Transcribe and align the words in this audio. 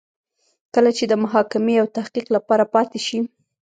کله 0.73 0.91
چې 0.97 1.03
د 1.07 1.13
محاکمې 1.23 1.75
او 1.81 1.87
تحقیق 1.97 2.27
لپاره 2.35 2.63
پاتې 2.73 2.99
شي. 3.07 3.19